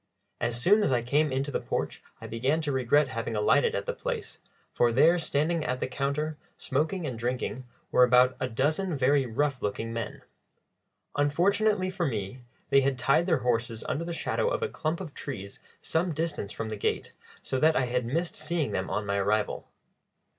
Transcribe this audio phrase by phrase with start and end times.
[0.39, 3.85] As soon as I came into the porch I began to regret having alighted at
[3.85, 4.39] the place,
[4.73, 9.61] for there, standing at the counter, smoking and drinking, were about a dozen very rough
[9.61, 10.23] looking men.
[11.15, 12.41] Unfortunately for me,
[12.71, 16.51] they had tied their horses under the shadow of a clump of trees some distance
[16.51, 17.13] from the gate,
[17.43, 19.67] so that I had missed seeing them on my arrival.